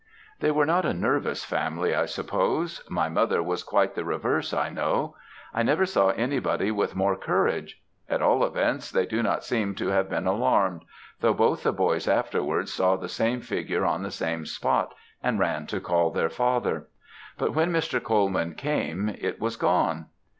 [0.39, 4.69] "They were not a nervous family, I suppose; my mother was quite the reverse, I
[4.69, 5.15] know.
[5.53, 9.89] I never saw anybody with more courage; at all events, they do not seem to
[9.89, 10.85] have been alarmed,
[11.19, 15.67] though both the boys afterwards saw the same figure on the same spot, and ran
[15.67, 16.87] to call their father;
[17.37, 18.01] but when Mr.
[18.01, 20.07] Colman came it was gone.